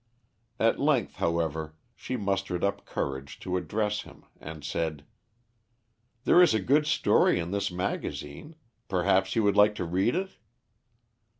At 0.59 0.79
length, 0.79 1.17
however, 1.17 1.75
she 1.95 2.17
mustered 2.17 2.63
up 2.63 2.85
courage 2.87 3.39
to 3.41 3.55
address 3.55 4.01
him, 4.01 4.25
and 4.39 4.63
said: 4.63 5.05
"There 6.23 6.41
is 6.41 6.55
a 6.55 6.59
good 6.59 6.87
story 6.87 7.37
in 7.37 7.51
this 7.51 7.69
magazine: 7.69 8.55
perhaps 8.87 9.35
you 9.35 9.43
would 9.43 9.55
like 9.55 9.75
to 9.75 9.85
read 9.85 10.15
it?" 10.15 10.37